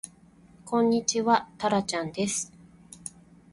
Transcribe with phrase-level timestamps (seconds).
[0.65, 2.51] こんにちはたらちゃんです